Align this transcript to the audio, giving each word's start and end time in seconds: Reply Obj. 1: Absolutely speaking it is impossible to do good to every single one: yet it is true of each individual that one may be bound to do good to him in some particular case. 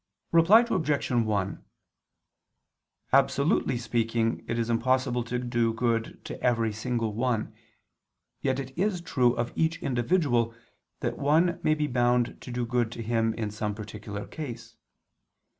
Reply 0.31 0.65
Obj. 0.67 1.11
1: 1.11 1.63
Absolutely 3.13 3.77
speaking 3.77 4.43
it 4.47 4.57
is 4.57 4.67
impossible 4.67 5.23
to 5.25 5.37
do 5.37 5.75
good 5.75 6.25
to 6.25 6.41
every 6.41 6.73
single 6.73 7.13
one: 7.13 7.53
yet 8.41 8.59
it 8.59 8.75
is 8.75 9.01
true 9.01 9.33
of 9.35 9.53
each 9.55 9.79
individual 9.83 10.55
that 11.01 11.19
one 11.19 11.59
may 11.61 11.75
be 11.75 11.85
bound 11.85 12.41
to 12.41 12.49
do 12.49 12.65
good 12.65 12.91
to 12.93 13.03
him 13.03 13.35
in 13.35 13.51
some 13.51 13.75
particular 13.75 14.25
case. 14.25 14.75